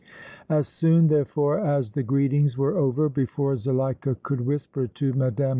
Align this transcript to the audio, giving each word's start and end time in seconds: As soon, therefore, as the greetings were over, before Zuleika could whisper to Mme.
As 0.49 0.67
soon, 0.67 1.09
therefore, 1.09 1.59
as 1.59 1.91
the 1.91 2.01
greetings 2.01 2.57
were 2.57 2.75
over, 2.75 3.07
before 3.07 3.55
Zuleika 3.55 4.15
could 4.23 4.41
whisper 4.41 4.87
to 4.87 5.13
Mme. 5.13 5.49